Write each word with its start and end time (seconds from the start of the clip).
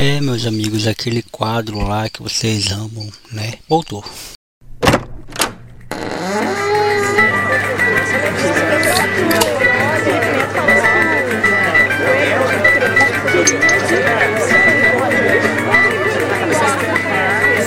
É, 0.00 0.20
meus 0.20 0.46
amigos, 0.46 0.86
aquele 0.86 1.24
quadro 1.24 1.80
lá 1.80 2.08
que 2.08 2.22
vocês 2.22 2.70
amam, 2.70 3.10
né? 3.32 3.54
Voltou. 3.68 4.04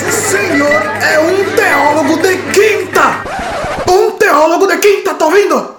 senhor 0.09 0.82
é 1.04 1.20
um 1.20 1.55
teólogo 1.57 2.16
de 2.21 2.38
quinta! 2.54 3.23
Um 3.91 4.11
teólogo 4.11 4.68
de 4.68 4.77
quinta, 4.77 5.13
tá 5.16 5.25
ouvindo? 5.25 5.75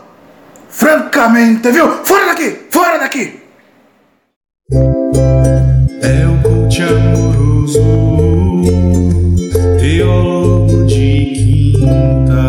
Francamente, 0.69 1.71
viu? 1.71 2.05
Fora 2.05 2.27
daqui! 2.27 2.67
Fora 2.71 2.99
daqui! 2.99 3.42
É 6.03 6.27
o 6.27 6.43
coach 6.43 6.83
amoroso, 6.83 7.81
teólogo 9.79 10.85
de 10.87 11.33
quinta. 11.37 12.43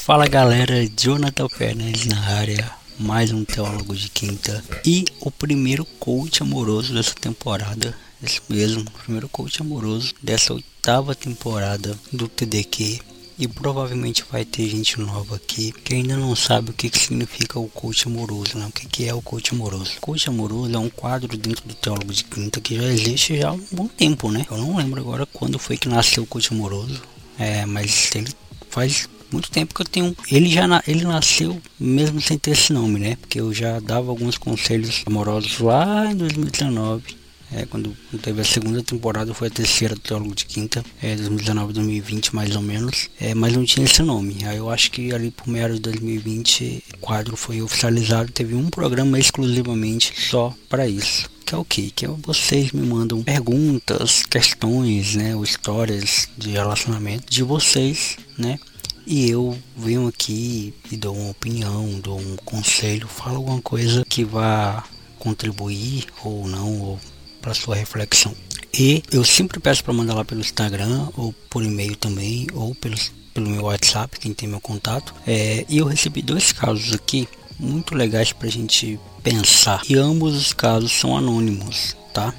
Fala 0.00 0.26
galera, 0.26 0.88
Jonathan 0.96 1.48
Fernandes 1.50 2.06
na 2.06 2.18
área, 2.38 2.70
mais 2.98 3.30
um 3.32 3.44
teólogo 3.44 3.94
de 3.94 4.08
quinta 4.08 4.64
e 4.84 5.04
o 5.20 5.30
primeiro 5.30 5.84
coach 5.84 6.42
amoroso 6.42 6.94
dessa 6.94 7.14
temporada. 7.14 7.94
Isso 8.22 8.42
mesmo, 8.48 8.82
o 8.82 8.90
primeiro 9.02 9.28
coach 9.28 9.60
amoroso 9.60 10.14
dessa 10.22 10.54
oitava 10.80 11.14
temporada 11.14 11.94
do 12.10 12.26
TDQ. 12.26 13.00
E 13.38 13.48
provavelmente 13.48 14.24
vai 14.30 14.44
ter 14.44 14.68
gente 14.68 14.98
nova 15.00 15.36
aqui 15.36 15.72
que 15.72 15.94
ainda 15.94 16.16
não 16.16 16.34
sabe 16.36 16.70
o 16.70 16.74
que, 16.74 16.90
que 16.90 16.98
significa 16.98 17.58
o 17.58 17.68
coach 17.68 18.06
amoroso, 18.06 18.58
né? 18.58 18.66
O 18.66 18.72
que, 18.72 18.86
que 18.86 19.08
é 19.08 19.14
o 19.14 19.22
coach 19.22 19.54
amoroso. 19.54 19.92
O 19.96 20.00
coach 20.00 20.28
amoroso 20.28 20.74
é 20.74 20.78
um 20.78 20.90
quadro 20.90 21.36
dentro 21.38 21.66
do 21.66 21.74
Teólogo 21.74 22.12
de 22.12 22.24
Quinta 22.24 22.60
que 22.60 22.76
já 22.76 22.84
existe 22.84 23.38
já 23.38 23.48
há 23.48 23.52
um 23.52 23.64
bom 23.72 23.86
tempo, 23.88 24.30
né? 24.30 24.44
Eu 24.50 24.58
não 24.58 24.76
lembro 24.76 25.00
agora 25.00 25.26
quando 25.26 25.58
foi 25.58 25.78
que 25.78 25.88
nasceu 25.88 26.22
o 26.22 26.26
coach 26.26 26.52
amoroso. 26.52 27.02
É, 27.38 27.64
mas 27.64 28.10
ele 28.14 28.30
faz 28.68 29.08
muito 29.32 29.50
tempo 29.50 29.74
que 29.74 29.80
eu 29.80 29.86
tenho. 29.86 30.16
Ele 30.30 30.50
já 30.50 30.66
na, 30.66 30.82
ele 30.86 31.04
nasceu 31.04 31.60
mesmo 31.78 32.20
sem 32.20 32.38
ter 32.38 32.52
esse 32.52 32.72
nome, 32.74 32.98
né? 32.98 33.16
Porque 33.16 33.40
eu 33.40 33.54
já 33.54 33.80
dava 33.80 34.10
alguns 34.10 34.36
conselhos 34.36 35.02
amorosos 35.06 35.58
lá 35.60 36.10
em 36.10 36.16
2019. 36.16 37.19
É, 37.52 37.66
quando 37.66 37.96
teve 38.22 38.40
a 38.40 38.44
segunda 38.44 38.82
temporada, 38.82 39.34
foi 39.34 39.48
a 39.48 39.50
terceira 39.50 39.94
do 39.94 40.00
Teólogo 40.00 40.34
de 40.34 40.46
Quinta, 40.46 40.84
é, 41.02 41.16
2019, 41.16 41.72
2020 41.72 42.34
mais 42.34 42.54
ou 42.54 42.62
menos, 42.62 43.10
é, 43.20 43.34
mas 43.34 43.54
não 43.54 43.64
tinha 43.64 43.84
esse 43.84 44.02
nome. 44.02 44.38
Aí 44.44 44.56
eu 44.56 44.70
acho 44.70 44.90
que 44.90 45.12
ali 45.12 45.30
por 45.30 45.48
meados 45.48 45.76
de 45.76 45.82
2020 45.82 46.84
o 46.94 46.98
quadro 46.98 47.36
foi 47.36 47.60
oficializado, 47.60 48.30
teve 48.30 48.54
um 48.54 48.70
programa 48.70 49.18
exclusivamente 49.18 50.12
só 50.16 50.54
para 50.68 50.86
isso 50.86 51.28
que 51.50 51.54
é 51.56 51.58
o 51.58 51.64
que? 51.64 51.90
Que 51.90 52.06
é 52.06 52.08
vocês 52.08 52.70
me 52.70 52.86
mandam 52.86 53.24
perguntas, 53.24 54.22
questões, 54.22 55.16
né, 55.16 55.34
ou 55.34 55.42
histórias 55.42 56.28
de 56.38 56.50
relacionamento 56.50 57.28
de 57.28 57.42
vocês, 57.42 58.16
né? 58.38 58.56
E 59.04 59.28
eu 59.28 59.58
venho 59.76 60.06
aqui 60.06 60.72
e 60.92 60.96
dou 60.96 61.16
uma 61.16 61.30
opinião, 61.30 61.98
dou 61.98 62.20
um 62.20 62.36
conselho, 62.44 63.08
falo 63.08 63.38
alguma 63.38 63.60
coisa 63.60 64.04
que 64.08 64.24
vá 64.24 64.84
contribuir 65.18 66.06
ou 66.22 66.46
não, 66.46 66.80
ou 66.80 67.00
para 67.40 67.54
sua 67.54 67.74
reflexão. 67.74 68.34
E 68.72 69.02
eu 69.10 69.24
sempre 69.24 69.58
peço 69.58 69.82
para 69.82 69.92
mandar 69.92 70.14
lá 70.14 70.24
pelo 70.24 70.40
Instagram 70.40 71.08
ou 71.16 71.32
por 71.48 71.64
e-mail 71.64 71.96
também, 71.96 72.46
ou 72.54 72.74
pelos, 72.74 73.12
pelo 73.34 73.50
meu 73.50 73.64
WhatsApp, 73.64 74.18
quem 74.18 74.32
tem 74.32 74.48
meu 74.48 74.60
contato. 74.60 75.14
É, 75.26 75.64
e 75.68 75.78
eu 75.78 75.86
recebi 75.86 76.22
dois 76.22 76.52
casos 76.52 76.94
aqui 76.94 77.28
muito 77.58 77.94
legais 77.94 78.32
para 78.32 78.48
a 78.48 78.50
gente 78.50 78.98
pensar. 79.22 79.82
E 79.88 79.96
ambos 79.96 80.36
os 80.36 80.52
casos 80.52 80.92
são 80.92 81.16
anônimos, 81.16 81.96
tá? 82.14 82.32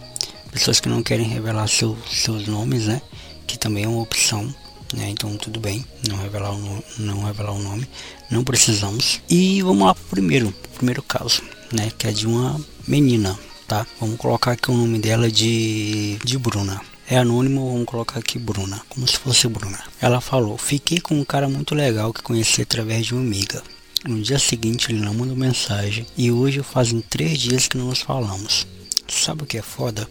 Pessoas 0.51 0.79
que 0.79 0.90
não 0.90 1.03
querem 1.03 1.28
revelar 1.28 1.67
seu, 1.67 1.97
seus 2.09 2.47
nomes, 2.47 2.88
né? 2.88 3.01
Que 3.45 3.57
também 3.57 3.84
é 3.84 3.88
uma 3.88 4.01
opção. 4.01 4.53
Né? 4.94 5.09
Então 5.09 5.38
tudo 5.38 5.59
bem, 5.59 5.85
não 6.07 6.17
revelar, 6.17 6.53
o, 6.53 6.84
não 6.97 7.23
revelar 7.23 7.53
o 7.53 7.59
nome, 7.59 7.88
não 8.29 8.44
precisamos. 8.44 9.22
E 9.29 9.61
vamos 9.61 9.85
lá 9.85 9.95
primeiro, 9.95 10.53
primeiro 10.75 11.01
caso, 11.01 11.41
né? 11.72 11.91
Que 11.97 12.07
é 12.07 12.11
de 12.11 12.28
uma 12.28 12.59
menina, 12.88 13.38
tá? 13.72 13.88
Vamos 14.02 14.18
colocar 14.18 14.52
aqui 14.52 14.70
o 14.70 14.76
nome 14.76 15.00
dela 15.00 15.32
de, 15.32 16.18
de 16.26 16.38
Bruna. 16.38 16.82
É 17.09 17.18
anônimo, 17.18 17.72
vamos 17.72 17.86
colocar 17.86 18.20
aqui 18.20 18.38
Bruna, 18.38 18.82
como 18.90 19.08
se 19.08 19.18
fosse 19.18 19.48
Bruna. 19.48 19.80
Ela 20.02 20.20
falou: 20.20 20.58
Fiquei 20.58 21.00
com 21.00 21.18
um 21.18 21.24
cara 21.24 21.48
muito 21.48 21.74
legal 21.74 22.12
que 22.12 22.22
conheci 22.22 22.62
através 22.62 23.06
de 23.06 23.14
uma 23.14 23.22
amiga. 23.22 23.64
No 24.06 24.22
dia 24.22 24.38
seguinte 24.40 24.92
ele 24.92 25.00
não 25.00 25.14
mandou 25.14 25.38
mensagem 25.38 26.06
e 26.18 26.30
hoje 26.30 26.62
fazem 26.62 27.00
três 27.00 27.40
dias 27.40 27.70
que 27.70 27.78
não 27.78 27.86
nos 27.86 28.02
falamos. 28.02 28.68
Sabe 29.08 29.44
o 29.44 29.46
que 29.46 29.58
é 29.58 29.62
foda? 29.62 30.06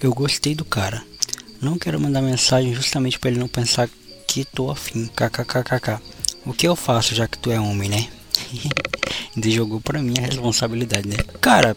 Eu 0.00 0.14
gostei 0.14 0.54
do 0.54 0.64
cara. 0.64 1.02
Não 1.60 1.78
quero 1.78 2.00
mandar 2.00 2.22
mensagem 2.22 2.74
justamente 2.74 3.18
para 3.18 3.30
ele 3.30 3.40
não 3.40 3.48
pensar 3.48 3.90
que 4.26 4.42
tô 4.42 4.70
afim. 4.70 5.06
KKKKK. 5.08 6.00
O 6.46 6.54
que 6.54 6.66
eu 6.66 6.74
faço 6.74 7.14
já 7.14 7.28
que 7.28 7.36
tu 7.36 7.50
é 7.50 7.60
homem, 7.60 7.90
né? 7.90 8.08
Ainda 9.36 9.50
jogou 9.50 9.82
pra 9.82 10.00
mim 10.00 10.14
a 10.18 10.22
responsabilidade, 10.22 11.08
né? 11.08 11.16
Cara, 11.40 11.76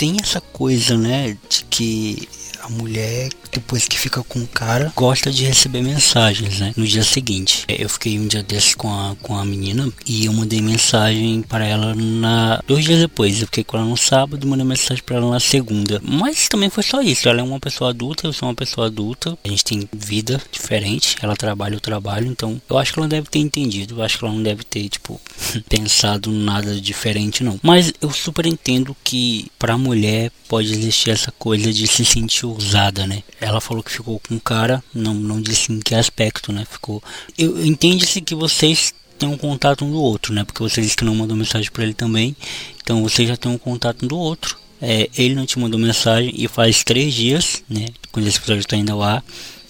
tem 0.00 0.16
essa 0.18 0.40
coisa, 0.40 0.96
né? 0.96 1.36
De 1.46 1.62
que 1.64 2.26
mulher, 2.70 3.28
depois 3.52 3.86
que 3.86 3.98
fica 3.98 4.22
com 4.22 4.40
o 4.40 4.46
cara, 4.46 4.92
gosta 4.94 5.30
de 5.30 5.44
receber 5.44 5.82
mensagens, 5.82 6.60
né? 6.60 6.72
No 6.76 6.86
dia 6.86 7.02
seguinte. 7.02 7.64
Eu 7.68 7.88
fiquei 7.88 8.18
um 8.18 8.26
dia 8.26 8.42
desses 8.42 8.74
com 8.74 8.88
a, 8.88 9.16
com 9.22 9.36
a 9.36 9.44
menina 9.44 9.90
e 10.06 10.26
eu 10.26 10.32
mandei 10.32 10.60
mensagem 10.60 11.42
para 11.42 11.66
ela 11.66 11.94
na. 11.94 12.62
Dois 12.66 12.84
dias 12.84 13.00
depois. 13.00 13.40
Eu 13.40 13.46
fiquei 13.46 13.64
com 13.64 13.76
ela 13.76 13.86
no 13.86 13.96
sábado 13.96 14.46
e 14.46 14.48
mandei 14.48 14.64
mensagem 14.64 15.02
para 15.02 15.16
ela 15.16 15.30
na 15.30 15.40
segunda. 15.40 16.00
Mas 16.02 16.48
também 16.48 16.70
foi 16.70 16.82
só 16.82 17.00
isso. 17.02 17.28
Ela 17.28 17.40
é 17.40 17.42
uma 17.42 17.60
pessoa 17.60 17.90
adulta, 17.90 18.26
eu 18.26 18.32
sou 18.32 18.48
uma 18.48 18.54
pessoa 18.54 18.86
adulta. 18.86 19.36
A 19.44 19.48
gente 19.48 19.64
tem 19.64 19.88
vida 19.92 20.40
diferente. 20.50 21.16
Ela 21.20 21.36
trabalha 21.36 21.76
o 21.76 21.80
trabalho. 21.80 22.26
Então 22.26 22.60
eu 22.68 22.78
acho 22.78 22.92
que 22.92 22.98
ela 22.98 23.08
deve 23.08 23.28
ter 23.28 23.40
entendido. 23.40 23.96
Eu 23.96 24.02
acho 24.02 24.18
que 24.18 24.24
ela 24.24 24.34
não 24.34 24.42
deve 24.42 24.64
ter, 24.64 24.88
tipo, 24.88 25.20
pensado 25.68 26.30
nada 26.30 26.80
diferente, 26.80 27.42
não. 27.42 27.58
Mas 27.62 27.92
eu 28.00 28.10
super 28.10 28.46
entendo 28.46 28.96
que 29.02 29.50
pra 29.58 29.76
mulher 29.76 30.30
pode 30.48 30.72
existir 30.72 31.10
essa 31.10 31.30
coisa 31.32 31.72
de 31.72 31.86
se 31.86 32.04
sentir 32.04 32.46
usada, 32.60 33.06
né? 33.06 33.22
Ela 33.40 33.60
falou 33.60 33.82
que 33.82 33.90
ficou 33.90 34.20
com 34.20 34.38
cara, 34.38 34.82
não, 34.94 35.14
não 35.14 35.40
disse 35.40 35.72
em 35.72 35.80
que 35.80 35.94
aspecto, 35.94 36.52
né? 36.52 36.64
Ficou. 36.70 37.02
Entende-se 37.38 38.20
que 38.20 38.34
vocês 38.34 38.94
têm 39.18 39.28
um 39.28 39.36
contato 39.36 39.84
um 39.84 39.90
do 39.90 40.00
outro, 40.00 40.32
né? 40.32 40.44
Porque 40.44 40.62
você 40.62 40.80
disse 40.80 40.96
que 40.96 41.04
não 41.04 41.14
mandou 41.14 41.36
mensagem 41.36 41.70
para 41.70 41.84
ele 41.84 41.94
também, 41.94 42.36
então 42.82 43.02
vocês 43.02 43.28
já 43.28 43.36
têm 43.36 43.50
um 43.52 43.58
contato 43.58 44.04
um 44.04 44.08
do 44.08 44.18
outro. 44.18 44.58
É, 44.82 45.10
ele 45.14 45.34
não 45.34 45.44
te 45.44 45.58
mandou 45.58 45.78
mensagem 45.78 46.32
e 46.34 46.48
faz 46.48 46.82
três 46.82 47.12
dias, 47.12 47.62
né? 47.68 47.88
Quando 48.10 48.26
esse 48.26 48.38
episódio 48.38 48.60
está 48.60 48.76
ainda 48.76 48.94
lá. 48.94 49.22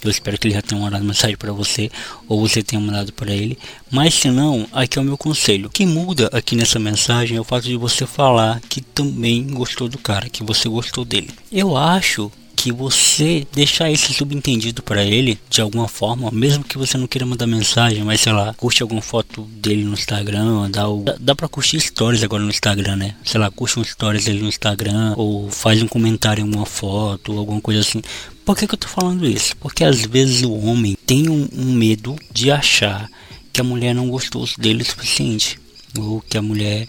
Eu 0.02 0.10
espero 0.10 0.38
que 0.38 0.48
ele 0.48 0.54
já 0.54 0.62
tenha 0.62 0.80
mandado 0.80 1.04
mensagem 1.04 1.36
para 1.36 1.52
você 1.52 1.90
ou 2.26 2.40
você 2.40 2.62
tenha 2.62 2.80
mandado 2.80 3.12
para 3.12 3.34
ele. 3.34 3.58
Mas 3.90 4.14
se 4.14 4.30
não, 4.30 4.66
aqui 4.72 4.98
é 4.98 5.02
o 5.02 5.04
meu 5.04 5.18
conselho. 5.18 5.66
O 5.66 5.70
que 5.70 5.84
muda 5.84 6.30
aqui 6.32 6.56
nessa 6.56 6.78
mensagem 6.78 7.36
é 7.36 7.40
o 7.40 7.44
fato 7.44 7.64
de 7.64 7.76
você 7.76 8.06
falar 8.06 8.62
que 8.66 8.80
também 8.80 9.46
gostou 9.48 9.90
do 9.90 9.98
cara, 9.98 10.30
que 10.30 10.42
você 10.42 10.70
gostou 10.70 11.04
dele. 11.04 11.28
Eu 11.52 11.76
acho 11.76 12.32
que 12.60 12.70
você 12.70 13.46
deixar 13.54 13.90
esse 13.90 14.12
subentendido 14.12 14.82
para 14.82 15.02
ele 15.02 15.40
de 15.48 15.62
alguma 15.62 15.88
forma, 15.88 16.30
mesmo 16.30 16.62
que 16.62 16.76
você 16.76 16.98
não 16.98 17.06
queira 17.06 17.24
mandar 17.24 17.46
mensagem, 17.46 18.04
mas 18.04 18.20
sei 18.20 18.34
lá, 18.34 18.52
curte 18.52 18.82
alguma 18.82 19.00
foto 19.00 19.44
dele 19.44 19.82
no 19.82 19.94
Instagram, 19.94 20.70
dá, 20.70 20.86
o, 20.86 21.02
dá, 21.02 21.16
dá 21.18 21.34
pra 21.34 21.48
curtir 21.48 21.80
stories 21.80 22.22
agora 22.22 22.42
no 22.42 22.50
Instagram, 22.50 22.96
né? 22.96 23.16
Sei 23.24 23.40
lá, 23.40 23.50
curte 23.50 23.80
um 23.80 23.84
stories 23.84 24.26
dele 24.26 24.42
no 24.42 24.48
Instagram, 24.48 25.14
ou 25.16 25.50
faz 25.50 25.82
um 25.82 25.88
comentário 25.88 26.44
em 26.44 26.54
uma 26.54 26.66
foto, 26.66 27.32
alguma 27.32 27.62
coisa 27.62 27.80
assim. 27.80 28.02
Por 28.44 28.54
que, 28.54 28.66
que 28.66 28.74
eu 28.74 28.78
tô 28.78 28.88
falando 28.88 29.26
isso? 29.26 29.56
Porque 29.56 29.82
às 29.82 30.04
vezes 30.04 30.42
o 30.42 30.52
homem 30.52 30.98
tem 31.06 31.30
um, 31.30 31.48
um 31.56 31.72
medo 31.72 32.14
de 32.30 32.50
achar 32.50 33.08
que 33.54 33.62
a 33.62 33.64
mulher 33.64 33.94
não 33.94 34.10
gostou 34.10 34.46
dele 34.58 34.82
o 34.82 34.84
suficiente, 34.84 35.58
ou 35.98 36.20
que 36.20 36.36
a 36.36 36.42
mulher, 36.42 36.86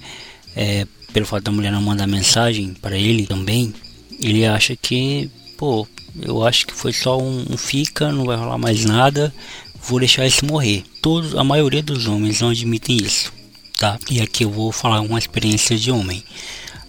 é, 0.54 0.86
pelo 1.14 1.26
fato 1.26 1.46
da 1.46 1.52
mulher 1.52 1.72
não 1.72 1.82
mandar 1.82 2.08
mensagem 2.08 2.74
para 2.74 2.98
ele 2.98 3.26
também, 3.26 3.74
ele 4.20 4.46
acha 4.46 4.76
que 4.76 5.32
pô, 5.62 5.88
eu 6.20 6.44
acho 6.44 6.66
que 6.66 6.74
foi 6.74 6.92
só 6.92 7.20
um, 7.20 7.46
um, 7.52 7.56
fica, 7.56 8.12
não 8.12 8.26
vai 8.26 8.36
rolar 8.36 8.58
mais 8.58 8.84
nada, 8.84 9.32
vou 9.80 10.00
deixar 10.00 10.26
esse 10.26 10.44
morrer. 10.44 10.84
Todos, 11.04 11.36
a 11.36 11.44
maioria 11.44 11.84
dos 11.84 12.08
homens 12.08 12.42
não 12.42 12.50
admitem 12.50 12.98
isso, 12.98 13.32
tá? 13.78 14.00
E 14.10 14.20
aqui 14.20 14.44
eu 14.44 14.50
vou 14.50 14.72
falar 14.72 15.02
uma 15.02 15.20
experiência 15.20 15.78
de 15.78 15.92
homem. 15.92 16.24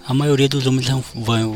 A 0.06 0.14
maioria 0.14 0.48
dos 0.48 0.66
homens 0.66 0.88
vão, 0.88 1.02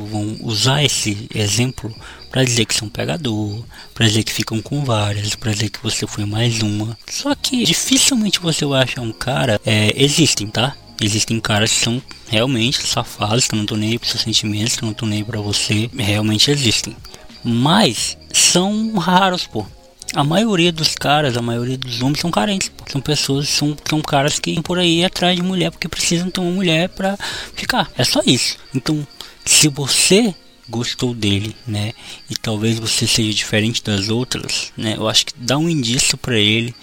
vão 0.07 0.37
usar 0.43 0.85
esse 0.85 1.27
exemplo 1.35 1.91
para 2.31 2.45
dizer 2.45 2.67
que 2.67 2.75
são 2.75 2.87
pegador, 2.87 3.65
para 3.95 4.07
dizer 4.07 4.23
que 4.23 4.33
ficam 4.33 4.61
com 4.61 4.85
várias, 4.85 5.35
para 5.35 5.53
dizer 5.53 5.71
que 5.71 5.83
você 5.83 6.07
foi 6.07 6.27
mais 6.27 6.61
uma. 6.61 6.99
Só 7.11 7.35
que 7.35 7.65
dificilmente 7.65 8.41
você 8.41 8.67
vai 8.67 8.85
achar 8.85 9.01
um 9.01 9.13
cara. 9.13 9.59
É, 9.65 9.91
existem, 9.97 10.49
tá? 10.49 10.77
Existem 11.01 11.39
caras 11.41 11.71
que 11.73 11.85
são 11.85 12.03
realmente 12.29 12.87
safados, 12.87 13.47
que 13.47 13.55
não 13.55 13.63
estão 13.63 13.77
nem 13.77 13.93
aí 13.93 13.99
pros 13.99 14.11
seus 14.11 14.23
sentimentos, 14.23 14.77
que 14.77 14.83
não 14.83 14.93
estão 14.93 15.09
nem 15.09 15.19
aí 15.19 15.25
pra 15.25 15.41
você. 15.41 15.91
Realmente 15.97 16.51
existem. 16.51 16.97
Mas 17.45 18.17
são 18.33 18.95
raros, 18.97 19.47
pô. 19.47 19.67
A 20.15 20.25
maioria 20.25 20.73
dos 20.73 20.95
caras, 20.95 21.37
a 21.37 21.43
maioria 21.43 21.77
dos 21.77 22.01
homens 22.01 22.21
são 22.21 22.31
carentes. 22.31 22.71
São 22.87 23.01
pessoas, 23.01 23.49
são, 23.49 23.77
são 23.89 24.01
caras 24.01 24.39
que 24.39 24.61
por 24.63 24.79
aí 24.79 25.05
atrás 25.05 25.37
de 25.37 25.43
mulher 25.43 25.71
porque 25.71 25.89
precisam 25.89 26.31
ter 26.31 26.41
uma 26.41 26.51
mulher 26.51 26.89
pra 26.89 27.19
ficar. 27.55 27.91
É 27.97 28.05
só 28.05 28.23
isso. 28.25 28.57
Então, 28.75 29.07
se 29.45 29.69
você 29.69 30.35
gostou 30.69 31.15
dele, 31.15 31.55
né? 31.67 31.93
E 32.29 32.35
talvez 32.35 32.79
você 32.79 33.07
seja 33.07 33.33
diferente 33.33 33.83
das 33.83 34.09
outras, 34.09 34.73
né? 34.77 34.95
Eu 34.97 35.09
acho 35.09 35.27
que 35.27 35.33
dá 35.37 35.57
um 35.57 35.69
indício 35.69 36.17
para 36.19 36.39
ele 36.39 36.75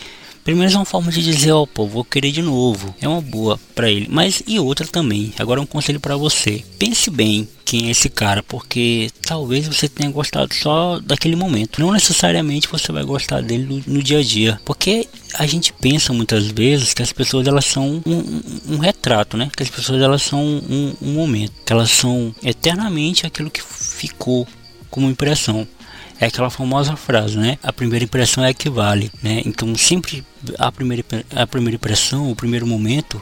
Primeiro 0.43 0.73
é 0.73 0.75
uma 0.77 0.85
forma 0.85 1.11
de 1.11 1.23
dizer, 1.23 1.51
ó, 1.51 1.61
oh, 1.61 1.67
pô, 1.67 1.87
vou 1.87 2.03
querer 2.03 2.31
de 2.31 2.41
novo. 2.41 2.93
É 3.01 3.07
uma 3.07 3.21
boa 3.21 3.59
para 3.73 3.89
ele. 3.89 4.07
Mas 4.09 4.43
e 4.45 4.59
outra 4.59 4.85
também. 4.85 5.33
Agora 5.39 5.61
um 5.61 5.65
conselho 5.65 5.99
para 5.99 6.17
você. 6.17 6.63
Pense 6.77 7.09
bem 7.09 7.47
quem 7.63 7.87
é 7.87 7.91
esse 7.91 8.09
cara, 8.09 8.43
porque 8.43 9.09
talvez 9.21 9.67
você 9.67 9.87
tenha 9.87 10.11
gostado 10.11 10.53
só 10.53 10.99
daquele 10.99 11.35
momento. 11.35 11.79
Não 11.79 11.93
necessariamente 11.93 12.67
você 12.67 12.91
vai 12.91 13.03
gostar 13.03 13.41
dele 13.41 13.63
no, 13.63 13.93
no 13.95 14.03
dia 14.03 14.19
a 14.19 14.23
dia, 14.23 14.59
porque 14.65 15.07
a 15.35 15.45
gente 15.45 15.71
pensa 15.73 16.11
muitas 16.11 16.47
vezes 16.47 16.93
que 16.93 17.01
as 17.01 17.13
pessoas 17.13 17.47
elas 17.47 17.65
são 17.65 18.01
um, 18.05 18.11
um, 18.11 18.75
um 18.75 18.77
retrato, 18.77 19.37
né? 19.37 19.49
Que 19.55 19.63
as 19.63 19.69
pessoas 19.69 20.01
elas 20.01 20.21
são 20.21 20.41
um, 20.41 20.93
um 21.01 21.13
momento, 21.13 21.53
que 21.65 21.71
elas 21.71 21.89
são 21.89 22.35
eternamente 22.43 23.25
aquilo 23.25 23.49
que 23.49 23.61
ficou 23.61 24.45
como 24.93 25.09
impressão 25.09 25.67
é 26.23 26.27
aquela 26.27 26.49
famosa 26.49 26.95
frase, 26.95 27.37
né? 27.37 27.57
A 27.61 27.73
primeira 27.73 28.05
impressão 28.05 28.43
é 28.43 28.53
que 28.53 28.69
vale, 28.69 29.11
né? 29.21 29.41
Então 29.45 29.75
sempre 29.75 30.23
a 30.57 30.71
primeira, 30.71 31.03
a 31.35 31.45
primeira 31.45 31.75
impressão, 31.75 32.31
o 32.31 32.35
primeiro 32.35 32.65
momento 32.65 33.21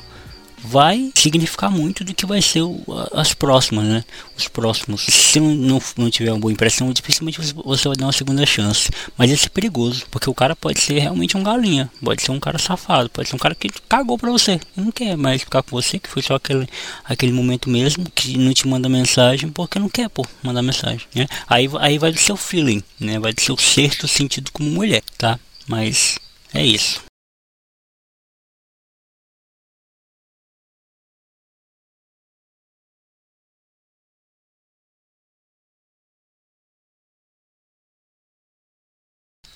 vai 0.63 1.11
significar 1.15 1.71
muito 1.71 2.03
do 2.03 2.13
que 2.13 2.25
vai 2.25 2.41
ser 2.41 2.61
o, 2.61 2.83
as 3.13 3.33
próximas, 3.33 3.85
né? 3.85 4.03
Os 4.37 4.47
próximos. 4.47 5.01
Se 5.01 5.39
não, 5.39 5.81
não, 5.97 6.09
tiver 6.09 6.31
uma 6.31 6.39
boa 6.39 6.51
impressão, 6.51 6.91
dificilmente 6.93 7.39
você, 7.39 7.53
você 7.53 7.87
vai 7.87 7.97
dar 7.97 8.05
uma 8.05 8.11
segunda 8.11 8.45
chance. 8.45 8.89
Mas 9.17 9.31
isso 9.31 9.47
é 9.47 9.49
perigoso, 9.49 10.05
porque 10.11 10.29
o 10.29 10.33
cara 10.33 10.55
pode 10.55 10.79
ser 10.79 10.99
realmente 10.99 11.35
um 11.35 11.43
galinha, 11.43 11.89
pode 12.03 12.21
ser 12.21 12.31
um 12.31 12.39
cara 12.39 12.57
safado, 12.57 13.09
pode 13.09 13.29
ser 13.29 13.35
um 13.35 13.39
cara 13.39 13.55
que 13.55 13.69
cagou 13.89 14.17
pra 14.17 14.31
você, 14.31 14.59
não 14.75 14.91
quer 14.91 15.17
mais 15.17 15.41
ficar 15.41 15.63
com 15.63 15.71
você, 15.71 15.99
que 15.99 16.09
foi 16.09 16.21
só 16.21 16.35
aquele, 16.35 16.67
aquele 17.03 17.31
momento 17.31 17.69
mesmo, 17.69 18.05
que 18.13 18.37
não 18.37 18.53
te 18.53 18.67
manda 18.67 18.87
mensagem 18.87 19.49
porque 19.49 19.79
não 19.79 19.89
quer, 19.89 20.09
pô, 20.09 20.25
mandar 20.43 20.61
mensagem, 20.61 21.07
né? 21.15 21.27
Aí, 21.47 21.69
aí 21.79 21.97
vai 21.97 22.11
do 22.11 22.19
seu 22.19 22.37
feeling, 22.37 22.83
né? 22.99 23.19
Vai 23.19 23.33
do 23.33 23.41
seu 23.41 23.57
sexto 23.57 24.07
sentido 24.07 24.51
como 24.51 24.69
mulher, 24.69 25.01
tá? 25.17 25.39
Mas 25.67 26.19
é 26.53 26.65
isso. 26.65 27.10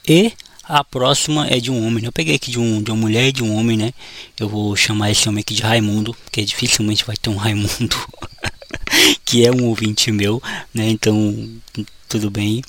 E 0.07 0.34
a 0.63 0.84
próxima 0.84 1.48
é 1.48 1.60
de 1.60 1.72
um 1.72 1.86
homem. 1.86 2.06
Eu 2.06 2.12
peguei 2.12 2.36
aqui 2.36 2.52
de, 2.52 2.60
um, 2.60 2.81
de 2.81 2.92
uma 2.92 2.98
mulher 2.98 3.28
e 3.28 3.31
de 3.31 3.44
um 3.44 3.56
homem, 3.56 3.78
né? 3.78 3.94
Eu 4.40 4.50
vou 4.50 4.75
chamar 4.75 5.12
esse 5.12 5.28
homem 5.30 5.42
aqui 5.42 5.54
de 5.54 5.62
Raimundo, 5.62 6.13
porque 6.13 6.44
dificilmente 6.44 7.06
vai 7.06 7.16
ter 7.16 7.30
um 7.30 7.36
Raimundo 7.36 7.96
que 9.24 9.46
é 9.46 9.52
um 9.52 9.66
ouvinte 9.66 10.12
meu, 10.12 10.42
né? 10.74 10.90
Então, 10.90 11.50
tudo 12.10 12.30
bem. 12.30 12.63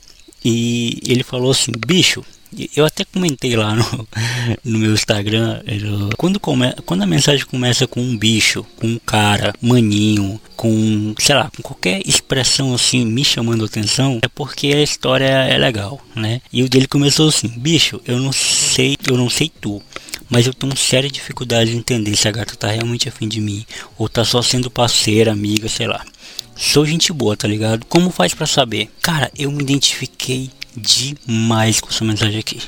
E 0.44 1.00
ele 1.06 1.22
falou 1.22 1.50
assim: 1.50 1.72
bicho, 1.86 2.24
eu 2.76 2.84
até 2.84 3.04
comentei 3.04 3.56
lá 3.56 3.74
no, 3.74 4.08
no 4.64 4.78
meu 4.78 4.92
Instagram. 4.92 5.62
Quando, 6.16 6.40
come, 6.40 6.72
quando 6.84 7.02
a 7.02 7.06
mensagem 7.06 7.44
começa 7.46 7.86
com 7.86 8.00
um 8.00 8.16
bicho, 8.16 8.64
com 8.76 8.86
um 8.86 8.98
cara, 8.98 9.54
maninho, 9.60 10.40
com, 10.56 11.14
sei 11.18 11.34
lá, 11.34 11.50
com 11.54 11.62
qualquer 11.62 12.02
expressão 12.06 12.74
assim 12.74 13.04
me 13.04 13.24
chamando 13.24 13.64
atenção, 13.64 14.18
é 14.22 14.28
porque 14.28 14.68
a 14.68 14.82
história 14.82 15.26
é 15.26 15.58
legal, 15.58 16.00
né? 16.14 16.40
E 16.52 16.62
o 16.62 16.68
dele 16.68 16.86
começou 16.86 17.28
assim: 17.28 17.48
bicho, 17.48 18.00
eu 18.06 18.18
não 18.18 18.32
sei, 18.32 18.96
eu 19.08 19.16
não 19.16 19.28
sei 19.28 19.50
tu. 19.60 19.82
Mas 20.28 20.46
eu 20.46 20.54
tenho 20.54 20.76
séria 20.76 21.08
dificuldade 21.08 21.70
de 21.70 21.76
entender 21.76 22.16
se 22.16 22.26
a 22.26 22.32
gata 22.32 22.56
tá 22.56 22.68
realmente 22.68 23.08
afim 23.08 23.28
de 23.28 23.40
mim 23.40 23.64
ou 23.96 24.08
tá 24.08 24.24
só 24.24 24.42
sendo 24.42 24.68
parceira, 24.68 25.30
amiga, 25.30 25.68
sei 25.68 25.86
lá. 25.86 26.04
Sou 26.56 26.86
gente 26.86 27.12
boa, 27.12 27.36
tá 27.36 27.46
ligado? 27.46 27.84
Como 27.84 28.10
faz 28.10 28.32
para 28.32 28.46
saber? 28.46 28.90
Cara, 29.02 29.30
eu 29.38 29.52
me 29.52 29.62
identifiquei 29.62 30.50
demais 30.76 31.80
com 31.80 31.88
essa 31.88 32.04
mensagem 32.04 32.38
aqui. 32.38 32.60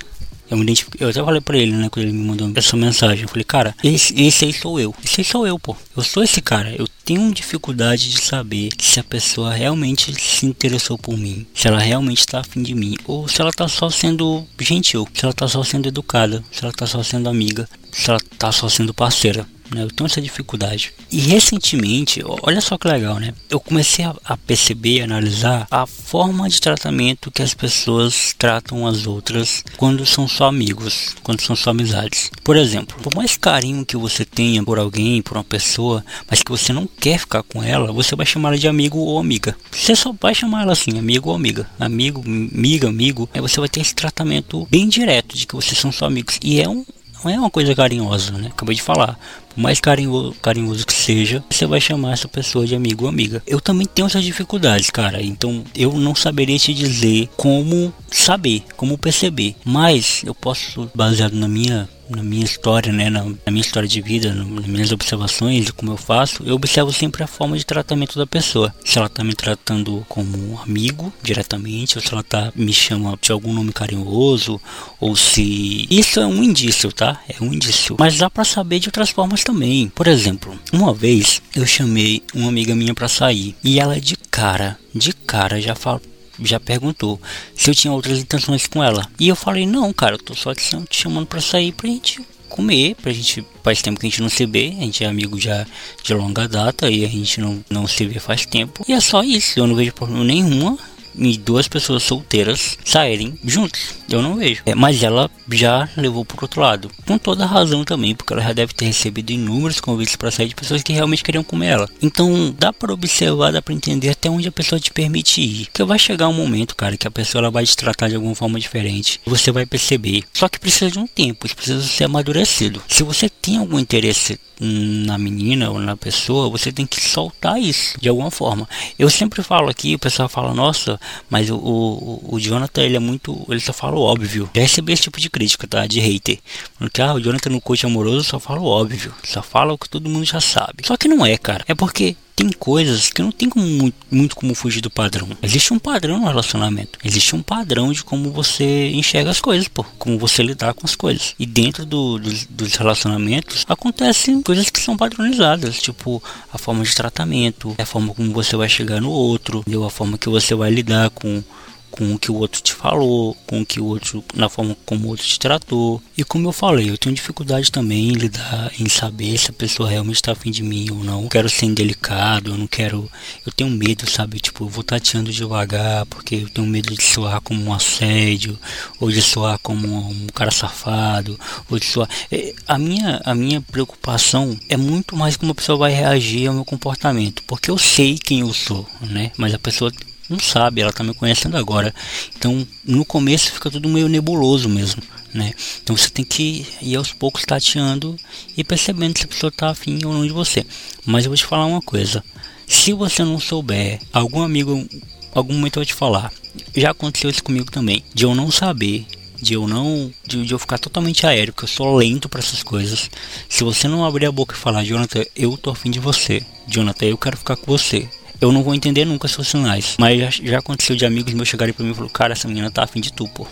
Eu, 0.51 0.57
me 0.57 0.75
eu 0.99 1.11
até 1.11 1.23
falei 1.23 1.43
pra 1.43 1.59
ele, 1.59 1.73
né, 1.73 1.89
quando 1.91 2.07
ele 2.07 2.17
me 2.17 2.25
mandou 2.25 2.51
essa 2.55 2.77
mensagem. 2.77 3.23
Eu 3.23 3.29
falei, 3.29 3.45
cara, 3.45 3.75
esse, 3.85 4.19
esse 4.21 4.47
aí 4.47 4.53
sou 4.53 4.81
eu. 4.81 4.95
Esse 5.05 5.21
aí 5.21 5.25
sou 5.25 5.47
eu, 5.47 5.59
pô. 5.59 5.77
Eu 5.95 6.03
sou 6.03 6.23
esse 6.23 6.41
cara. 6.41 6.75
Eu 6.75 6.89
tenho 7.05 7.33
dificuldade 7.35 8.09
de 8.09 8.19
saber 8.19 8.71
se 8.79 8.99
a 8.99 9.05
pessoa 9.05 9.53
realmente 9.53 10.15
se 10.19 10.47
interessou 10.47 10.97
por 10.97 11.19
mim. 11.19 11.47
Se 11.53 11.69
ela 11.69 11.79
realmente 11.79 12.27
tá 12.27 12.41
afim 12.41 12.63
de 12.63 12.75
mim. 12.75 12.97
Ou 13.05 13.29
se 13.29 13.43
ela 13.43 13.53
tá 13.53 13.69
só 13.69 13.91
sendo 13.91 14.47
gentil. 14.59 15.07
Se 15.13 15.25
ela 15.25 15.35
tá 15.35 15.47
só 15.47 15.63
sendo 15.63 15.89
educada. 15.89 16.43
Se 16.51 16.65
ela 16.65 16.73
tá 16.73 16.87
só 16.87 17.03
sendo 17.03 17.29
amiga. 17.29 17.69
Se 17.93 18.09
ela 18.09 18.21
tá 18.39 18.51
só 18.51 18.71
sendo 18.71 18.95
parceira. 18.95 19.47
Né? 19.71 19.83
Eu 19.83 19.91
tenho 19.91 20.07
essa 20.07 20.21
dificuldade. 20.21 20.93
E 21.11 21.19
recentemente, 21.21 22.23
olha 22.43 22.61
só 22.61 22.77
que 22.77 22.89
legal, 22.89 23.19
né? 23.19 23.33
Eu 23.49 23.61
comecei 23.61 24.05
a, 24.05 24.15
a 24.25 24.37
perceber, 24.37 25.01
a 25.01 25.05
analisar 25.05 25.67
a 25.71 25.87
forma 25.87 26.49
de 26.49 26.61
tratamento 26.61 27.31
que 27.31 27.43
as 27.43 27.55
pessoas 27.55 28.35
tratam 28.37 28.87
as 28.87 29.07
outras 29.07 29.65
quando 29.77 30.05
são 30.07 30.29
só 30.29 30.47
amigos, 30.47 31.17
quando 31.23 31.41
são 31.41 31.57
só 31.57 31.71
amizades. 31.71 32.31
Por 32.43 32.57
exemplo, 32.57 32.97
por 33.03 33.15
mais 33.15 33.37
carinho 33.37 33.85
que 33.85 33.97
você 33.97 34.25
tenha 34.25 34.63
por 34.63 34.79
alguém, 34.79 35.23
por 35.23 35.37
uma 35.37 35.45
pessoa, 35.45 36.05
mas 36.31 36.43
que 36.43 36.51
você 36.51 36.73
não 36.73 36.87
quer 36.87 37.19
ficar 37.19 37.43
com 37.43 37.63
ela, 37.63 37.93
você 37.93 38.15
vai 38.15 38.27
chamar 38.27 38.51
ela 38.51 38.59
de 38.59 38.69
amigo 38.69 38.99
ou 38.99 39.19
amiga. 39.19 39.57
Você 39.71 39.95
só 39.95 40.15
vai 40.21 40.35
chamar 40.35 40.63
ela 40.63 40.73
assim, 40.73 40.99
amigo 40.99 41.31
ou 41.31 41.37
amiga. 41.37 41.69
Amigo, 41.79 42.23
amiga, 42.27 42.89
amigo. 42.89 43.29
Aí 43.33 43.41
você 43.41 43.61
vai 43.61 43.69
ter 43.69 43.81
esse 43.81 43.95
tratamento 43.95 44.67
bem 44.71 44.89
direto 44.89 45.37
de 45.37 45.47
que 45.47 45.55
vocês 45.55 45.79
são 45.79 45.93
só 45.93 46.07
amigos. 46.07 46.39
E 46.43 46.61
é 46.61 46.69
um, 46.69 46.85
não 47.25 47.31
é 47.31 47.39
uma 47.39 47.51
coisa 47.51 47.75
carinhosa, 47.75 48.33
né? 48.33 48.49
Acabei 48.49 48.77
de 48.77 48.83
falar. 48.83 49.19
Mais 49.59 49.81
carinhoso, 49.81 50.35
carinhoso 50.41 50.87
que 50.87 50.93
seja, 50.93 51.43
você 51.51 51.67
vai 51.67 51.81
chamar 51.81 52.13
essa 52.13 52.29
pessoa 52.29 52.65
de 52.65 52.77
amigo 52.77 53.05
ou 53.05 53.11
amiga. 53.11 53.43
Eu 53.45 53.61
também 53.61 53.87
tenho 53.87 54.07
essas 54.07 54.23
dificuldades, 54.23 54.89
cara. 54.89 55.21
Então 55.21 55.65
eu 55.75 55.93
não 55.95 56.15
saberia 56.15 56.57
te 56.59 56.73
dizer 56.73 57.29
como 57.37 57.93
saber, 58.09 58.63
como 58.77 58.97
perceber. 58.97 59.57
Mas 59.65 60.23
eu 60.25 60.35
posso, 60.35 60.89
baseado 60.95 61.35
na 61.35 61.49
minha 61.49 61.89
na 62.09 62.23
minha 62.23 62.45
história, 62.45 62.93
né, 62.93 63.11
na, 63.11 63.25
na, 63.25 63.51
minha 63.51 63.61
história 63.61 63.89
de 63.89 64.01
vida, 64.01 64.33
nas 64.33 64.67
minhas 64.67 64.93
observações, 64.93 65.71
como 65.71 65.93
eu 65.93 65.97
faço, 65.97 66.43
eu 66.45 66.55
observo 66.55 66.93
sempre 66.93 67.23
a 67.23 67.27
forma 67.27 67.57
de 67.57 67.67
tratamento 67.67 68.19
da 68.19 68.27
pessoa. 68.27 68.75
Se 68.85 68.99
ela 68.99 69.09
tá 69.09 69.23
me 69.23 69.35
tratando 69.35 70.05
como 70.09 70.37
um 70.37 70.59
amigo 70.59 71.13
diretamente, 71.23 71.99
ou 71.99 72.03
se 72.03 72.13
ela 72.13 72.23
tá 72.23 72.53
me 72.55 72.73
chama 72.73 73.19
de 73.21 73.31
algum 73.31 73.53
nome 73.53 73.73
carinhoso, 73.73 74.61
ou 74.99 75.15
se 75.15 75.87
isso 75.91 76.21
é 76.21 76.27
um 76.27 76.43
indício, 76.43 76.91
tá? 76.93 77.21
É 77.29 77.43
um 77.43 77.53
indício. 77.53 77.97
Mas 77.99 78.17
dá 78.17 78.31
para 78.31 78.45
saber 78.45 78.79
de 78.79 78.89
outras 78.89 79.11
formas 79.11 79.45
também. 79.49 79.89
Por 79.89 80.07
exemplo, 80.07 80.59
uma 80.71 80.93
vez 80.93 81.41
eu 81.57 81.67
chamei 81.67 82.23
uma 82.35 82.49
amiga 82.49 82.75
minha 82.75 82.93
para 82.95 83.09
sair 83.09 83.57
e 83.65 83.81
ela 83.81 83.99
de 83.99 84.15
cara, 84.31 84.79
de 84.95 85.13
cara 85.15 85.59
já 85.61 85.75
falou 85.75 86.03
já 86.41 86.61
perguntou 86.61 87.21
se 87.57 87.69
eu 87.69 87.75
tinha 87.75 87.93
outras 87.93 88.21
intenções 88.21 88.69
com 88.69 88.85
ela. 88.85 89.05
E 89.19 89.27
eu 89.27 89.35
falei, 89.35 89.67
não, 89.67 89.93
cara, 89.93 90.15
eu 90.15 90.19
tô 90.19 90.37
só 90.37 90.55
te 90.55 90.77
chamando 90.93 91.27
pra 91.27 91.41
sair 91.41 91.73
pra 91.73 91.89
gente 91.89 92.21
comer, 92.49 92.95
pra 92.95 93.13
gente. 93.13 93.45
Faz 93.65 93.83
tempo 93.83 93.99
que 93.99 94.07
a 94.07 94.09
gente 94.09 94.23
não 94.23 94.29
se 94.29 94.47
vê, 94.47 94.73
a 94.79 94.83
gente 94.83 95.03
é 95.03 95.09
amigo 95.09 95.41
já 95.41 95.67
de 96.05 96.15
longa 96.15 96.47
data 96.47 96.89
e 96.89 97.05
a 97.05 97.09
gente 97.09 97.41
não, 97.41 97.65
não 97.69 97.89
se 97.89 98.07
vê 98.07 98.21
faz 98.21 98.47
tempo. 98.47 98.85
E 98.87 98.93
é 98.93 99.01
só 99.01 99.25
isso, 99.25 99.59
eu 99.59 99.67
não 99.67 99.75
vejo 99.75 99.93
problema 99.93 100.23
nenhuma 100.23 100.79
e 101.19 101.37
duas 101.37 101.69
pessoas 101.69 102.03
solteiras 102.03 102.79
saírem 102.85 103.39
juntos. 103.45 103.95
Eu 104.09 104.23
não 104.23 104.37
vejo. 104.37 104.63
É, 104.65 104.75
mas 104.75 105.03
ela 105.03 105.31
já 105.51 105.89
levou 105.97 106.25
por 106.25 106.43
outro 106.43 106.61
lado. 106.61 106.91
Com 107.07 107.19
toda 107.19 107.45
razão 107.45 107.85
também, 107.85 108.15
porque 108.15 108.33
ela 108.33 108.43
já 108.43 108.53
deve 108.53 108.73
ter 108.73 108.87
recebido 108.87 109.31
inúmeros 109.31 109.81
convites 109.81 110.17
para 110.17 110.31
sair 110.31 110.49
de 110.49 110.55
pessoas 110.55 110.83
que 110.83 110.93
realmente 110.93 111.23
queriam 111.23 111.45
comer 111.45 111.67
ela. 111.67 111.89
Então 112.01 112.55
dá 112.59 112.73
para 112.73 112.93
observar, 112.93 113.53
dá 113.53 113.61
para 113.61 113.75
entender 113.75 114.11
até 114.11 114.31
onde 114.31 114.49
a 114.49 114.53
pessoa 114.53 114.81
te 114.81 114.91
permite 114.91 115.41
ir. 115.41 115.67
Porque 115.67 115.85
vai 115.85 115.99
chegar 115.99 116.29
um 116.29 116.33
momento, 116.35 116.75
cara, 116.75 116.97
que 116.97 117.07
a 117.07 117.11
pessoa 117.11 117.43
ela 117.43 117.51
vai 117.51 117.67
te 117.67 117.77
tratar 117.77 118.09
de 118.09 118.15
alguma 118.15 118.35
forma 118.35 118.59
diferente. 118.59 119.21
Você 119.27 119.51
vai 119.51 119.67
perceber. 119.67 120.25
Só 120.33 120.49
que 120.49 120.61
precisa 120.61 120.91
de 120.91 120.99
um 120.99 121.07
tempo, 121.07 121.47
isso 121.47 121.57
precisa 121.57 121.83
ser 121.83 122.05
amadurecido. 122.05 122.83
Se 122.89 123.03
você 123.03 123.29
tem 123.29 123.59
algum 123.59 123.79
interesse 123.79 124.39
na 124.61 125.17
menina 125.17 125.71
ou 125.71 125.79
na 125.79 125.97
pessoa, 125.97 126.51
você 126.51 126.73
tem 126.73 126.87
que 126.87 127.01
soltar 127.01 127.61
isso 127.61 127.99
de 128.01 128.09
alguma 128.09 128.31
forma. 128.31 128.69
Eu 128.99 129.09
sempre 129.09 129.43
falo 129.43 129.69
aqui, 129.69 129.95
o 129.95 129.99
pessoal 129.99 130.29
fala, 130.29 130.53
nossa, 130.53 130.99
mas 131.29 131.51
o, 131.51 131.57
o, 131.57 132.35
o 132.35 132.41
Jonathan, 132.41 132.83
ele 132.83 132.97
é 132.97 133.01
muito. 133.01 133.47
Ele 133.49 133.61
só 133.61 133.73
fala 133.73 133.97
o 133.97 134.03
óbvio. 134.03 134.49
Já 134.55 134.63
recebi 134.63 134.93
esse 134.93 135.03
tipo 135.03 135.21
de 135.21 135.31
crítica, 135.31 135.67
tá? 135.67 135.87
De 135.87 136.01
hater. 136.01 136.39
Porque 136.79 137.03
ah, 137.03 137.15
o 137.15 137.21
Jonathan 137.21 137.51
no 137.51 137.61
coach 137.61 137.85
amoroso 137.87 138.25
só 138.25 138.39
fala 138.39 138.61
o 138.61 138.67
óbvio. 138.67 139.15
Só 139.25 139.43
fala 139.43 139.73
o 139.73 139.79
que 139.79 139.89
todo 139.89 140.09
mundo 140.09 140.25
já 140.25 140.41
sabe. 140.41 140.87
Só 140.87 140.97
que 140.97 141.09
não 141.09 141.25
é, 141.25 141.37
cara. 141.37 141.65
É 141.69 141.75
porque 141.75 142.17
tem 142.39 142.51
coisas 142.51 143.11
que 143.11 143.21
não 143.21 143.33
tem 143.33 143.49
como, 143.49 143.67
muito, 143.67 143.97
muito, 144.09 144.37
como 144.37 144.55
fugir 144.55 144.81
do 144.81 144.89
padrão. 144.89 145.29
Existe 145.43 145.75
um 145.75 145.79
padrão 145.79 146.21
no 146.21 146.27
relacionamento. 146.29 146.97
Existe 147.05 147.35
um 147.35 147.43
padrão 147.43 147.93
de 147.93 148.05
como 148.05 148.31
você 148.31 148.91
enxerga 148.91 149.29
as 149.29 149.41
coisas, 149.41 149.67
pô. 149.67 149.85
Como 149.99 150.17
você 150.17 150.41
lidar 150.41 150.73
com 150.73 150.87
as 150.87 150.95
coisas. 150.95 151.35
E 151.37 151.45
dentro 151.45 151.85
do, 151.85 152.17
dos, 152.17 152.77
relacionamentos 152.77 153.65
acontecem 153.69 154.41
coisas 154.41 154.71
que 154.71 154.79
são 154.79 154.97
padronizadas. 154.97 155.83
Tipo, 155.83 156.23
a 156.53 156.57
forma 156.57 156.85
de 156.85 156.95
tratamento, 156.95 157.75
a 157.77 157.85
forma 157.85 158.15
como 158.15 158.33
você 158.33 158.55
vai 158.57 158.69
chegar 158.69 159.01
no 159.01 159.11
outro, 159.11 159.59
entendeu? 159.59 159.85
a 159.85 159.91
forma 159.91 160.17
que 160.17 160.29
você 160.29 160.55
vai 160.55 160.71
lidar 160.71 161.11
com 161.11 161.43
com 161.91 162.15
o 162.15 162.19
que 162.19 162.31
o 162.31 162.35
outro 162.37 162.61
te 162.63 162.73
falou, 162.73 163.35
com 163.47 163.61
o 163.61 163.67
que 163.67 163.81
o 163.81 163.85
outro, 163.85 164.25
na 164.35 164.49
forma 164.49 164.77
como 164.85 165.07
o 165.07 165.09
outro 165.11 165.27
te 165.27 165.39
tratou. 165.39 166.03
E 166.17 166.25
como 166.25 166.49
eu 166.49 166.53
falei, 166.53 166.91
eu 166.91 166.99
tenho 166.99 167.15
dificuldade 167.15 167.71
também 167.71 168.09
em 168.09 168.13
lidar, 168.13 168.73
em 168.79 168.89
saber 168.89 169.39
se 169.39 169.51
a 169.51 169.53
pessoa 169.53 169.89
realmente 169.89 170.17
está 170.17 170.33
afim 170.33 170.51
de 170.51 170.63
mim 170.63 170.91
ou 170.91 171.03
não. 171.05 171.23
Eu 171.23 171.29
quero 171.29 171.49
ser 171.49 171.67
indelicado, 171.67 172.51
eu 172.51 172.57
não 172.57 172.67
quero. 172.67 173.11
Eu 173.45 173.53
tenho 173.53 173.71
medo, 173.71 174.09
sabe? 174.09 174.41
Tipo, 174.41 174.65
eu 174.65 174.69
vou 174.69 174.85
tateando 174.85 175.33
devagar, 175.33 176.07
porque 176.07 176.37
eu 176.37 176.49
tenho 176.49 176.67
medo 176.67 176.95
de 176.95 177.03
soar 177.03 177.41
como 177.41 177.63
um 177.63 177.73
assédio, 177.73 178.59
ou 179.01 179.11
de 179.11 179.23
soar 179.23 179.59
como 179.63 179.87
um 180.11 180.27
cara 180.35 180.51
safado, 180.51 181.39
ou 181.71 181.79
de 181.79 181.87
soar. 181.87 182.09
É, 182.31 182.55
a 182.67 182.79
minha, 182.79 183.21
a 183.25 183.35
minha 183.35 183.61
preocupação 183.61 184.59
é 184.69 184.77
muito 184.77 185.17
mais 185.17 185.37
como 185.37 185.53
a 185.53 185.55
pessoa 185.55 185.79
vai 185.79 185.93
reagir 185.93 186.49
ao 186.49 186.55
meu 186.55 186.65
comportamento, 186.65 187.43
porque 187.47 187.71
eu 187.71 187.79
sei 187.79 188.19
quem 188.19 188.41
eu 188.41 188.53
sou, 188.53 188.87
né? 189.01 189.33
Mas 189.37 189.55
a 189.55 189.59
pessoa 189.59 189.93
não 190.29 190.39
sabe, 190.39 190.81
ela 190.81 190.91
está 190.91 191.03
me 191.03 191.15
conhecendo 191.15 191.57
agora. 191.57 191.95
Então, 192.37 192.67
no 192.85 193.05
começo 193.05 193.53
fica 193.53 193.71
tudo 193.71 193.89
meio 193.89 194.09
nebuloso 194.09 194.69
mesmo, 194.69 195.03
né? 195.33 195.53
Então 195.83 195.97
você 195.97 196.11
tem 196.11 196.25
que 196.25 196.67
ir 196.83 196.97
aos 196.97 197.13
poucos 197.13 197.45
tateando 197.45 198.17
e 198.57 198.63
percebendo 198.63 199.19
se 199.19 199.25
a 199.25 199.29
pessoa 199.29 199.49
está 199.49 199.71
afim 199.71 199.99
ou 200.05 200.13
não 200.13 200.27
de 200.27 200.33
você. 200.33 200.67
Mas 201.07 201.25
eu 201.25 201.31
vou 201.31 201.37
te 201.37 201.47
falar 201.47 201.65
uma 201.65 201.81
coisa: 201.81 202.23
se 202.67 202.93
você 202.93 203.25
não 203.25 203.41
souber, 203.41 204.01
algum 204.13 204.43
amigo, 204.43 204.87
algum 205.35 205.55
momento 205.55 205.77
vai 205.77 205.87
te 205.87 205.95
falar. 205.95 206.33
Já 206.77 206.91
aconteceu 206.91 207.31
isso 207.31 207.43
comigo 207.43 207.71
também, 207.71 208.05
de 208.13 208.25
eu 208.25 208.35
não 208.35 208.51
saber 208.51 209.07
de 209.41 209.55
eu 209.55 209.69
não 209.69 210.13
de, 210.27 210.45
de, 210.45 210.53
eu 210.53 210.59
ficar 210.59 210.79
totalmente 210.79 211.25
aéreo, 211.25 211.53
porque 211.53 211.65
eu 211.65 211.69
sou 211.69 211.97
lento 211.97 212.29
para 212.29 212.41
essas 212.41 212.65
coisas. 212.65 213.09
Se 213.49 213.63
você 213.63 213.87
não 213.87 214.05
abrir 214.05 214.27
a 214.27 214.33
boca 214.33 214.53
e 214.53 214.59
falar, 214.59 214.83
Jonathan, 214.83 215.25
eu 215.37 215.57
tô 215.57 215.71
afim 215.71 215.93
de 215.93 216.01
você. 216.01 216.45
Jonathan, 216.67 217.07
eu 217.07 217.17
quero 217.17 217.37
ficar 217.37 217.55
com 217.55 217.71
você 217.71 218.09
eu 218.41 218.53
não 218.53 218.63
vou 218.63 218.75
entender 218.75 219.05
nunca 219.05 219.29
seus 219.29 219.49
sinais. 219.49 219.97
Mas 219.99 220.21
já, 220.21 220.31
já 220.31 220.59
aconteceu 220.59 220.97
de 220.97 221.05
amigos 221.05 221.33
meus 221.35 221.49
chegarem 221.49 221.75
pra 221.75 221.85
mim 221.85 221.93
e 221.93 221.95
falaram, 221.95 222.13
cara, 222.13 222.33
essa 222.33 222.49
menina 222.49 222.71
tá 222.71 222.85
afim 222.85 223.01
de 223.01 223.13
tu, 223.13 223.29
pô. 223.29 223.47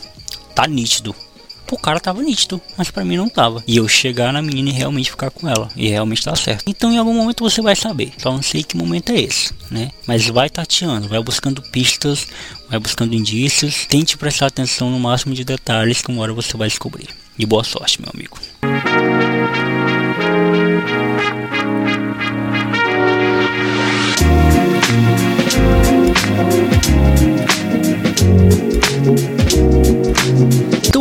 Tá 0.54 0.66
nítido. 0.66 1.14
O 1.70 1.76
cara 1.76 1.98
tava 1.98 2.22
nítido, 2.22 2.60
mas 2.76 2.92
para 2.92 3.04
mim 3.04 3.16
não 3.16 3.28
tava. 3.28 3.62
E 3.66 3.76
eu 3.76 3.88
chegar 3.88 4.32
na 4.32 4.40
menina 4.40 4.70
e 4.70 4.72
realmente 4.72 5.10
ficar 5.10 5.30
com 5.30 5.48
ela. 5.48 5.68
E 5.74 5.88
realmente 5.88 6.22
tá 6.22 6.34
certo. 6.36 6.62
Então 6.66 6.92
em 6.92 6.98
algum 6.98 7.12
momento 7.12 7.42
você 7.42 7.60
vai 7.60 7.74
saber. 7.74 8.12
Só 8.18 8.30
não 8.30 8.40
sei 8.42 8.62
que 8.62 8.76
momento 8.76 9.10
é 9.10 9.20
esse, 9.20 9.52
né? 9.68 9.90
Mas 10.06 10.28
vai 10.28 10.48
tateando, 10.48 11.08
vai 11.08 11.20
buscando 11.20 11.60
pistas, 11.60 12.28
vai 12.70 12.78
buscando 12.78 13.14
indícios. 13.14 13.84
Tente 13.86 14.16
prestar 14.16 14.46
atenção 14.46 14.90
no 14.90 15.00
máximo 15.00 15.34
de 15.34 15.44
detalhes 15.44 16.02
que 16.02 16.10
uma 16.10 16.22
hora 16.22 16.32
você 16.32 16.56
vai 16.56 16.68
descobrir. 16.68 17.08
E 17.36 17.44
boa 17.44 17.64
sorte, 17.64 18.00
meu 18.00 18.10
amigo. 18.14 18.38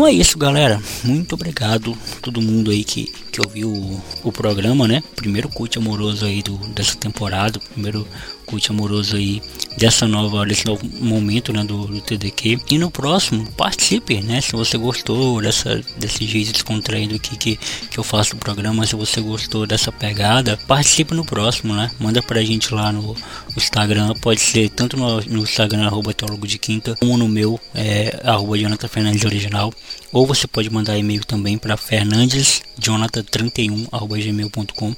É 0.08 0.12
isso, 0.12 0.38
galera. 0.38 0.80
Muito 1.04 1.34
obrigado 1.34 1.98
todo 2.22 2.40
mundo 2.40 2.70
aí 2.70 2.84
que, 2.84 3.12
que 3.32 3.42
ouviu 3.42 3.70
o, 3.70 4.02
o 4.26 4.32
programa, 4.32 4.88
né? 4.88 5.02
Primeiro 5.16 5.50
culto 5.50 5.80
amoroso 5.80 6.26
aí 6.26 6.44
do, 6.44 6.58
dessa 6.70 6.96
temporada, 6.96 7.60
primeiro 7.74 8.08
culto 8.46 8.72
amoroso 8.72 9.16
aí 9.16 9.42
dessa 9.78 10.08
nova, 10.08 10.46
desse 10.46 10.66
novo 10.66 10.86
momento 11.00 11.52
né, 11.52 11.64
do, 11.64 11.88
do 11.88 12.02
TDQ. 12.02 12.60
E 12.70 12.78
no 12.78 12.90
próximo, 12.90 13.50
participe, 13.52 14.22
né? 14.22 14.42
Se 14.42 14.54
você 14.54 14.78
gostou 14.78 15.42
dessa, 15.42 15.82
desse 15.98 16.26
jeito 16.26 16.54
descontraído 16.54 17.16
aqui 17.16 17.38
que, 17.38 17.60
que 17.90 17.98
eu 17.98 18.04
faço 18.04 18.36
o 18.36 18.40
programa, 18.40 18.86
se 18.86 18.96
você 18.96 19.22
gostou 19.22 19.66
dessa 19.66 19.92
pegada, 19.92 20.58
participe 20.68 21.14
no 21.14 21.26
próximo, 21.26 21.76
né? 21.76 21.92
Manda 22.00 22.22
pra 22.22 22.44
gente 22.44 22.74
lá 22.74 22.92
no, 22.92 23.16
Instagram, 23.58 24.14
pode 24.22 24.40
ser 24.42 24.70
tanto 24.70 24.98
no, 24.98 25.22
no 25.22 25.44
Instagram, 25.44 25.86
arroba 25.86 26.14
teólogo 26.14 26.46
de 26.46 26.58
quinta, 26.58 26.96
como 27.00 27.18
no 27.18 27.26
meu, 27.28 27.60
é, 27.74 28.20
arroba 28.24 28.58
Jonathan 28.58 28.88
Fernandes 28.88 29.26
Original. 29.26 29.74
Ou 30.12 30.26
você 30.26 30.48
pode 30.48 30.70
mandar 30.70 30.98
e-mail 30.98 31.24
também 31.26 31.58
para 31.58 31.78
fernandesjonathan31 31.78 33.88
arroba 33.92 34.18
gmail.com 34.18 34.96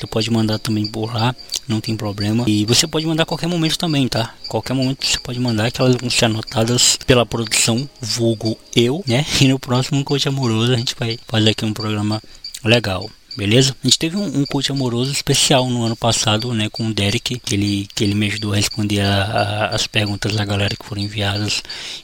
você 0.00 0.06
pode 0.06 0.30
mandar 0.30 0.58
também 0.58 0.86
por 0.86 1.14
lá, 1.14 1.34
não 1.68 1.80
tem 1.80 1.94
problema. 1.96 2.44
E 2.48 2.64
você 2.64 2.86
pode 2.86 3.06
mandar 3.06 3.24
a 3.24 3.26
qualquer 3.26 3.46
momento 3.46 3.78
também, 3.78 4.08
tá? 4.08 4.34
Qualquer 4.48 4.72
momento 4.72 5.06
você 5.06 5.18
pode 5.18 5.38
mandar, 5.38 5.70
que 5.70 5.80
elas 5.80 5.96
vão 5.96 6.08
ser 6.08 6.26
anotadas 6.26 6.98
pela 7.06 7.26
produção, 7.26 7.88
vulgo 8.00 8.56
eu, 8.74 9.04
né? 9.06 9.26
E 9.40 9.48
no 9.48 9.58
próximo 9.58 10.02
Coach 10.02 10.28
Amoroso 10.28 10.72
a 10.72 10.76
gente 10.76 10.94
vai 10.98 11.18
fazer 11.28 11.50
aqui 11.50 11.64
um 11.64 11.72
programa 11.72 12.22
legal. 12.64 13.10
Beleza? 13.36 13.76
A 13.82 13.86
gente 13.86 13.98
teve 13.98 14.16
um, 14.16 14.40
um 14.40 14.44
coach 14.44 14.72
amoroso 14.72 15.12
especial 15.12 15.70
no 15.70 15.84
ano 15.84 15.94
passado, 15.94 16.52
né, 16.52 16.68
com 16.68 16.88
o 16.88 16.92
Derek, 16.92 17.38
que 17.38 17.54
ele, 17.54 17.88
que 17.94 18.02
ele 18.02 18.14
me 18.14 18.26
ajudou 18.26 18.52
a 18.52 18.56
responder 18.56 19.00
a, 19.00 19.22
a, 19.22 19.66
as 19.68 19.86
perguntas 19.86 20.34
da 20.34 20.44
galera 20.44 20.74
que 20.76 20.84
foram 20.84 21.00
enviadas 21.00 21.62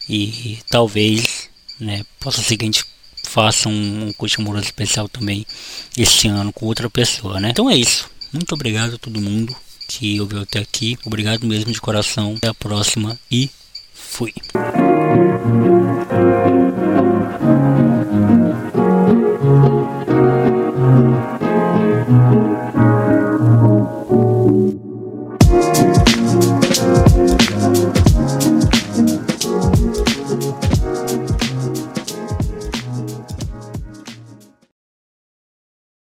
e 0.08 0.58
talvez, 0.70 1.50
né, 1.80 2.04
possa 2.20 2.40
que 2.42 2.62
a 2.62 2.66
gente 2.66 2.84
faça 3.26 3.68
um, 3.68 4.06
um 4.08 4.12
coach 4.12 4.40
amoroso 4.40 4.64
especial 4.64 5.08
também 5.08 5.44
esse 5.96 6.28
ano 6.28 6.52
com 6.52 6.66
outra 6.66 6.88
pessoa, 6.88 7.40
né? 7.40 7.50
Então 7.50 7.68
é 7.68 7.76
isso. 7.76 8.08
Muito 8.32 8.54
obrigado 8.54 8.94
a 8.94 8.98
todo 8.98 9.20
mundo 9.20 9.54
que 9.88 10.20
ouviu 10.20 10.40
até 10.40 10.60
aqui. 10.60 10.98
Obrigado 11.04 11.46
mesmo 11.46 11.72
de 11.72 11.80
coração. 11.80 12.34
Até 12.36 12.48
a 12.48 12.54
próxima 12.54 13.18
e 13.30 13.50
fui. 13.94 14.32